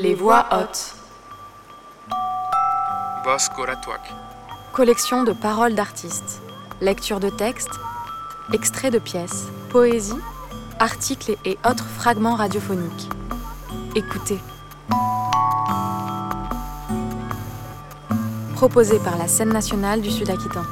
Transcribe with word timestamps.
Les 0.00 0.14
voix 0.14 0.46
hautes. 0.52 0.94
Collection 4.72 5.24
de 5.24 5.32
paroles 5.32 5.74
d'artistes. 5.74 6.40
Lecture 6.80 7.18
de 7.18 7.30
textes. 7.30 7.80
Extraits 8.52 8.92
de 8.92 9.00
pièces. 9.00 9.48
Poésie. 9.70 10.14
Articles 10.78 11.36
et 11.44 11.58
autres 11.68 11.84
fragments 11.84 12.36
radiophoniques. 12.36 13.08
Écoutez. 13.96 14.38
Proposé 18.54 19.00
par 19.00 19.18
la 19.18 19.26
scène 19.26 19.52
nationale 19.52 20.00
du 20.00 20.12
Sud-Aquitain. 20.12 20.64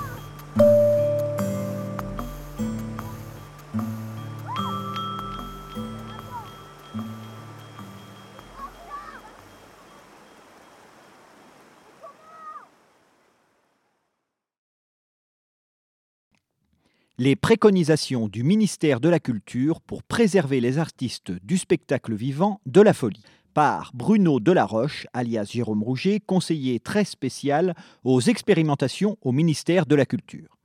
Les 17.18 17.34
préconisations 17.34 18.28
du 18.28 18.42
ministère 18.42 19.00
de 19.00 19.08
la 19.08 19.18
Culture 19.18 19.80
pour 19.80 20.02
préserver 20.02 20.60
les 20.60 20.76
artistes 20.76 21.32
du 21.44 21.56
spectacle 21.56 22.14
vivant 22.14 22.60
de 22.66 22.82
la 22.82 22.92
folie 22.92 23.22
par 23.54 23.90
Bruno 23.94 24.38
Delaroche, 24.38 25.06
alias 25.14 25.48
Jérôme 25.50 25.82
Rouget, 25.82 26.20
conseiller 26.20 26.78
très 26.78 27.04
spécial 27.04 27.74
aux 28.04 28.20
expérimentations 28.20 29.16
au 29.22 29.32
ministère 29.32 29.86
de 29.86 29.94
la 29.94 30.04
Culture. 30.04 30.58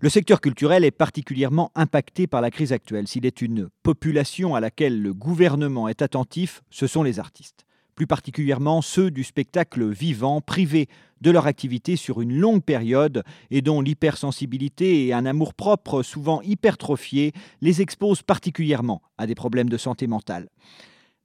Le 0.00 0.10
secteur 0.10 0.42
culturel 0.42 0.84
est 0.84 0.90
particulièrement 0.90 1.72
impacté 1.74 2.26
par 2.26 2.42
la 2.42 2.50
crise 2.50 2.74
actuelle. 2.74 3.08
S'il 3.08 3.24
est 3.24 3.40
une 3.40 3.70
population 3.82 4.54
à 4.54 4.60
laquelle 4.60 5.00
le 5.00 5.14
gouvernement 5.14 5.88
est 5.88 6.02
attentif, 6.02 6.60
ce 6.68 6.86
sont 6.86 7.02
les 7.02 7.18
artistes 7.18 7.64
plus 8.00 8.06
particulièrement 8.06 8.80
ceux 8.80 9.10
du 9.10 9.22
spectacle 9.24 9.86
vivant, 9.90 10.40
privés 10.40 10.88
de 11.20 11.30
leur 11.30 11.46
activité 11.46 11.96
sur 11.96 12.22
une 12.22 12.32
longue 12.32 12.62
période 12.62 13.24
et 13.50 13.60
dont 13.60 13.82
l'hypersensibilité 13.82 15.06
et 15.06 15.12
un 15.12 15.26
amour-propre 15.26 16.02
souvent 16.02 16.40
hypertrophié 16.40 17.34
les 17.60 17.82
exposent 17.82 18.22
particulièrement 18.22 19.02
à 19.18 19.26
des 19.26 19.34
problèmes 19.34 19.68
de 19.68 19.76
santé 19.76 20.06
mentale. 20.06 20.48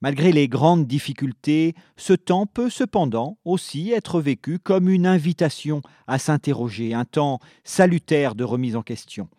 Malgré 0.01 0.33
les 0.33 0.49
grandes 0.49 0.85
difficultés, 0.85 1.75
ce 1.95 2.11
temps 2.11 2.45
peut 2.45 2.69
cependant 2.69 3.37
aussi 3.45 3.93
être 3.93 4.19
vécu 4.19 4.59
comme 4.59 4.89
une 4.89 5.07
invitation 5.07 5.81
à 6.07 6.19
s'interroger, 6.19 6.93
un 6.93 7.05
temps 7.05 7.39
salutaire 7.63 8.35
de 8.35 8.43
remise 8.43 8.75
en 8.75 8.81
question. 8.81 9.29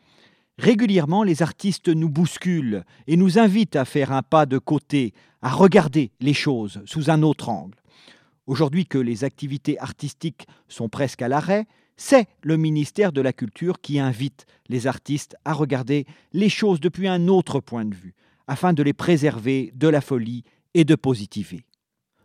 Régulièrement, 0.59 1.23
les 1.23 1.43
artistes 1.43 1.89
nous 1.89 2.09
bousculent 2.09 2.85
et 3.07 3.17
nous 3.17 3.39
invitent 3.39 3.77
à 3.77 3.85
faire 3.85 4.13
un 4.13 4.23
pas 4.23 4.47
de 4.47 4.59
côté, 4.59 5.13
à 5.43 5.51
regarder 5.51 6.13
les 6.21 6.33
choses 6.33 6.83
sous 6.87 7.11
un 7.11 7.23
autre 7.23 7.51
angle. 7.51 7.79
Aujourd'hui 8.47 8.87
que 8.87 8.99
les 8.99 9.25
activités 9.25 9.79
artistiques 9.81 10.47
sont 10.69 10.89
presque 10.89 11.21
à 11.21 11.29
l'arrêt, 11.29 11.67
c'est 11.97 12.29
le 12.43 12.57
ministère 12.57 13.13
de 13.13 13.21
la 13.21 13.33
Culture 13.33 13.81
qui 13.81 13.99
invite 13.99 14.47
les 14.69 14.87
artistes 14.87 15.37
à 15.45 15.53
regarder 15.53 16.07
les 16.33 16.49
choses 16.49 16.81
depuis 16.81 17.09
un 17.09 17.29
autre 17.29 17.61
point 17.61 17.85
de 17.85 17.95
vue, 17.95 18.15
afin 18.47 18.73
de 18.73 18.83
les 18.83 18.93
préserver 18.93 19.73
de 19.75 19.89
la 19.89 20.01
folie 20.01 20.45
et 20.75 20.85
de 20.85 20.95
positiver. 20.95 21.65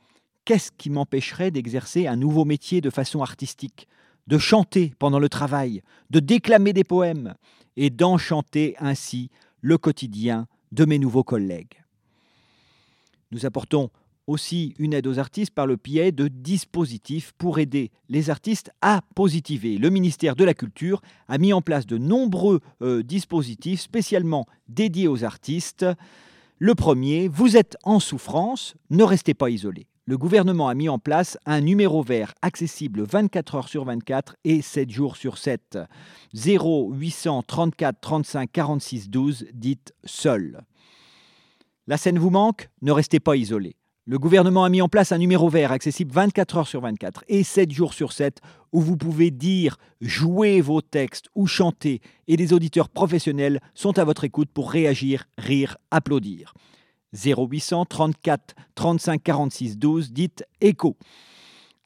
Qu'est-ce 0.47 0.73
qui 0.73 0.89
m'empêcherait 0.89 1.51
d'exercer 1.51 2.07
un 2.07 2.17
nouveau 2.17 2.47
métier 2.47 2.81
de 2.81 2.89
façon 2.89 3.21
artistique? 3.21 3.87
De 4.27 4.39
chanter 4.39 4.95
pendant 4.99 5.19
le 5.19 5.29
travail, 5.29 5.83
de 6.09 6.21
déclamer 6.21 6.73
des 6.73 6.85
poèmes 6.85 7.35
et 7.77 7.91
d'enchanter 7.91 8.77
ainsi 8.79 9.31
le 9.61 9.79
quotidien 9.79 10.47
de 10.73 10.85
mes 10.85 10.99
nouveaux 10.99 11.25
collègues. 11.25 11.83
Nous 13.33 13.47
apportons 13.47 13.91
aussi 14.27 14.75
une 14.79 14.95
aide 14.95 15.07
aux 15.07 15.19
artistes 15.19 15.53
par 15.53 15.67
le 15.67 15.77
biais 15.77 16.13
de 16.13 16.29
dispositifs 16.29 17.33
pour 17.37 17.59
aider 17.59 17.91
les 18.09 18.31
artistes 18.31 18.71
à 18.81 19.03
positiver. 19.15 19.77
Le 19.77 19.91
ministère 19.91 20.37
de 20.37 20.45
la 20.45 20.55
Culture 20.55 21.03
a 21.29 21.39
mis 21.39 21.53
en 21.53 21.63
place 21.63 21.87
de 21.87 21.99
nombreux 21.99 22.61
euh, 22.83 23.03
dispositifs 23.03 23.81
spécialement 23.81 24.47
dédiés 24.69 25.09
aux 25.09 25.25
artistes. 25.25 25.87
Le 26.59 26.75
premier, 26.75 27.29
vous 27.29 27.57
êtes 27.57 27.77
en 27.83 27.99
souffrance, 27.99 28.75
ne 28.91 29.03
restez 29.03 29.35
pas 29.35 29.51
isolé 29.51 29.90
le 30.11 30.19
gouvernement 30.19 30.67
a 30.67 30.75
mis 30.75 30.89
en 30.89 30.99
place 30.99 31.39
un 31.47 31.61
numéro 31.61 32.03
vert 32.03 32.35
accessible 32.43 33.05
24 33.05 33.55
heures 33.55 33.69
sur 33.69 33.85
24 33.85 34.35
et 34.43 34.61
7 34.61 34.91
jours 34.91 35.15
sur 35.15 35.39
7. 35.39 35.79
0834 36.35 38.01
35 38.01 38.51
46 38.51 39.09
12, 39.09 39.47
dites 39.55 39.95
seul. 40.05 40.63
La 41.87 41.97
scène 41.97 42.19
vous 42.19 42.31
manque? 42.31 42.71
Ne 42.83 42.91
restez 42.91 43.21
pas 43.21 43.37
isolé. 43.37 43.77
Le 44.05 44.19
gouvernement 44.19 44.65
a 44.65 44.69
mis 44.69 44.83
en 44.83 44.89
place 44.89 45.13
un 45.13 45.19
numéro 45.19 45.49
vert 45.49 45.71
accessible 45.71 46.11
24 46.11 46.57
heures 46.57 46.67
sur 46.67 46.81
24 46.81 47.23
et 47.29 47.45
7 47.45 47.71
jours 47.71 47.95
sur 47.95 48.13
7 48.13 48.41
où 48.73 48.81
vous 48.81 48.97
pouvez 48.97 49.31
dire, 49.31 49.77
jouer 50.01 50.61
vos 50.61 50.81
textes 50.81 51.29
ou 51.37 51.47
chanter 51.47 52.01
et 52.27 52.37
des 52.37 52.53
auditeurs 52.53 52.89
professionnels 52.89 53.61
sont 53.75 53.97
à 53.97 54.05
votre 54.05 54.25
écoute 54.25 54.51
pour 54.53 54.73
réagir, 54.73 55.29
rire, 55.39 55.77
applaudir. 55.93 56.53
0800 57.15 57.85
34 57.87 58.55
35 58.75 59.23
46 59.23 59.79
12, 59.79 60.13
dites 60.13 60.45
écho. 60.61 60.97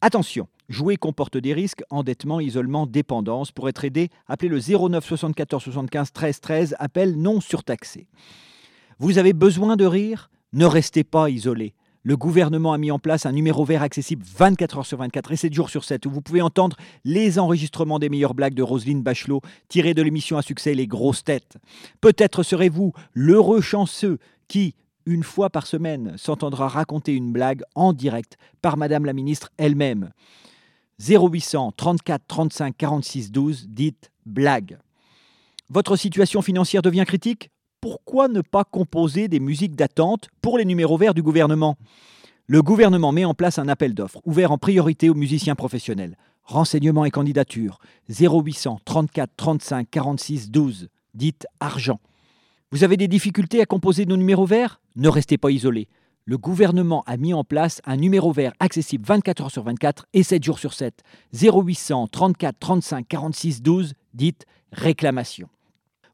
Attention, 0.00 0.48
jouer 0.68 0.96
comporte 0.96 1.36
des 1.36 1.54
risques, 1.54 1.82
endettement, 1.90 2.40
isolement, 2.40 2.86
dépendance. 2.86 3.52
Pour 3.52 3.68
être 3.68 3.84
aidé, 3.84 4.10
appelez 4.26 4.48
le 4.48 4.60
09 4.60 5.04
74 5.04 5.62
75 5.62 6.12
13 6.12 6.40
13, 6.40 6.76
appel 6.78 7.16
non 7.16 7.40
surtaxé. 7.40 8.06
Vous 8.98 9.18
avez 9.18 9.32
besoin 9.32 9.76
de 9.76 9.86
rire? 9.86 10.30
Ne 10.52 10.66
restez 10.66 11.02
pas 11.02 11.30
isolé. 11.30 11.74
Le 12.06 12.18
gouvernement 12.18 12.74
a 12.74 12.78
mis 12.78 12.90
en 12.90 12.98
place 12.98 13.24
un 13.24 13.32
numéro 13.32 13.64
vert 13.64 13.82
accessible 13.82 14.22
24 14.36 14.78
heures 14.78 14.86
sur 14.86 14.98
24 14.98 15.32
et 15.32 15.36
7 15.36 15.54
jours 15.54 15.70
sur 15.70 15.84
7 15.84 16.04
où 16.04 16.10
vous 16.10 16.20
pouvez 16.20 16.42
entendre 16.42 16.76
les 17.04 17.38
enregistrements 17.38 17.98
des 17.98 18.10
meilleures 18.10 18.34
blagues 18.34 18.52
de 18.52 18.62
Roselyne 18.62 19.02
Bachelot 19.02 19.40
tirées 19.68 19.94
de 19.94 20.02
l'émission 20.02 20.36
à 20.36 20.42
succès 20.42 20.74
Les 20.74 20.86
Grosses 20.86 21.24
Têtes. 21.24 21.56
Peut-être 22.02 22.42
serez-vous 22.42 22.92
l'heureux 23.14 23.62
chanceux 23.62 24.18
qui, 24.48 24.74
une 25.06 25.22
fois 25.22 25.50
par 25.50 25.66
semaine, 25.66 26.14
s'entendra 26.16 26.68
raconter 26.68 27.14
une 27.14 27.32
blague 27.32 27.62
en 27.74 27.92
direct 27.92 28.36
par 28.62 28.76
Madame 28.76 29.04
la 29.04 29.12
ministre 29.12 29.50
elle-même. 29.56 30.10
0800 31.00 31.72
34 31.76 32.22
35 32.26 32.76
46 32.76 33.32
12, 33.32 33.66
dites 33.68 34.10
blague. 34.26 34.78
Votre 35.70 35.96
situation 35.96 36.42
financière 36.42 36.82
devient 36.82 37.04
critique? 37.06 37.50
Pourquoi 37.80 38.28
ne 38.28 38.40
pas 38.40 38.64
composer 38.64 39.28
des 39.28 39.40
musiques 39.40 39.76
d'attente 39.76 40.28
pour 40.40 40.56
les 40.56 40.64
numéros 40.64 40.96
verts 40.96 41.14
du 41.14 41.22
gouvernement? 41.22 41.76
Le 42.46 42.62
gouvernement 42.62 43.12
met 43.12 43.24
en 43.24 43.34
place 43.34 43.58
un 43.58 43.68
appel 43.68 43.94
d'offres 43.94 44.20
ouvert 44.24 44.52
en 44.52 44.58
priorité 44.58 45.08
aux 45.08 45.14
musiciens 45.14 45.54
professionnels. 45.54 46.16
Renseignements 46.44 47.06
et 47.06 47.10
candidatures 47.10 47.78
0800 48.08 48.80
34 48.84 49.30
35 49.36 49.88
46 49.90 50.50
12, 50.50 50.88
dites 51.14 51.46
argent. 51.60 52.00
Vous 52.74 52.82
avez 52.82 52.96
des 52.96 53.06
difficultés 53.06 53.60
à 53.60 53.66
composer 53.66 54.04
nos 54.04 54.16
numéros 54.16 54.46
verts? 54.46 54.80
Ne 54.96 55.08
restez 55.08 55.38
pas 55.38 55.52
isolé. 55.52 55.86
le 56.24 56.36
gouvernement 56.38 57.04
a 57.06 57.16
mis 57.16 57.32
en 57.32 57.44
place 57.44 57.80
un 57.84 57.96
numéro 57.96 58.32
vert 58.32 58.52
accessible 58.58 59.06
24 59.06 59.42
heures 59.44 59.50
sur 59.52 59.62
24 59.62 60.06
et 60.12 60.24
7 60.24 60.42
jours 60.42 60.58
sur 60.58 60.74
7. 60.74 61.04
0800 61.40 62.08
34 62.08 62.58
35 62.58 63.06
46 63.06 63.62
12, 63.62 63.92
dites 64.12 64.44
réclamation. 64.72 65.48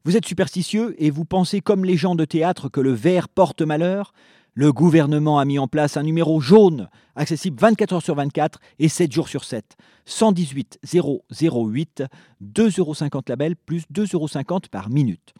Vous 0.05 0.15
êtes 0.15 0.27
superstitieux 0.27 0.93
et 0.99 1.09
vous 1.09 1.25
pensez 1.25 1.61
comme 1.61 1.83
les 1.83 1.97
gens 1.97 2.13
de 2.13 2.25
théâtre 2.25 2.69
que 2.69 2.79
le 2.79 2.91
vert 2.91 3.27
porte 3.27 3.63
malheur? 3.63 4.13
Le 4.53 4.71
gouvernement 4.71 5.39
a 5.39 5.45
mis 5.45 5.57
en 5.57 5.67
place 5.67 5.97
un 5.97 6.03
numéro 6.03 6.41
jaune, 6.41 6.89
accessible 7.15 7.59
24 7.59 7.93
heures 7.93 8.03
sur 8.03 8.13
24 8.13 8.59
et 8.77 8.87
7 8.87 9.11
jours 9.11 9.29
sur 9.29 9.45
7. 9.45 9.65
118 10.05 10.77
008, 10.83 12.03
2,50 12.43 12.79
euros 12.79 12.93
label 13.27 13.55
plus 13.55 13.81
2,50 13.91 14.13
euros 14.13 14.59
par 14.69 14.91
minute. 14.91 15.33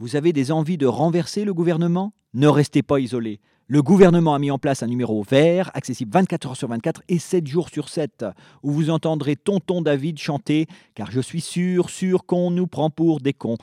Vous 0.00 0.16
avez 0.16 0.32
des 0.32 0.50
envies 0.50 0.78
de 0.78 0.86
renverser 0.86 1.44
le 1.44 1.52
gouvernement? 1.52 2.14
Ne 2.32 2.48
restez 2.48 2.82
pas 2.82 3.00
isolé. 3.00 3.38
Le 3.66 3.82
gouvernement 3.82 4.32
a 4.32 4.38
mis 4.38 4.50
en 4.50 4.58
place 4.58 4.82
un 4.82 4.86
numéro 4.86 5.22
vert, 5.22 5.70
accessible 5.74 6.10
24 6.10 6.46
heures 6.48 6.56
sur 6.56 6.68
24 6.68 7.02
et 7.10 7.18
7 7.18 7.46
jours 7.46 7.68
sur 7.68 7.90
7, 7.90 8.24
où 8.62 8.70
vous 8.70 8.88
entendrez 8.88 9.36
Tonton 9.36 9.82
David 9.82 10.18
chanter 10.18 10.68
Car 10.94 11.10
je 11.10 11.20
suis 11.20 11.42
sûr, 11.42 11.90
sûr 11.90 12.24
qu'on 12.24 12.50
nous 12.50 12.66
prend 12.66 12.88
pour 12.88 13.20
des 13.20 13.34
cons. 13.34 13.58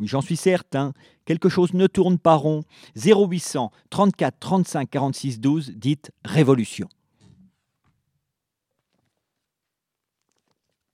J'en 0.00 0.22
suis 0.22 0.38
certain. 0.38 0.94
Quelque 1.26 1.50
chose 1.50 1.74
ne 1.74 1.86
tourne 1.86 2.16
pas 2.18 2.36
rond. 2.36 2.62
0800 2.96 3.70
34 3.90 4.38
35 4.40 4.88
46 4.88 5.40
12, 5.40 5.72
dites 5.76 6.10
Révolution. 6.24 6.88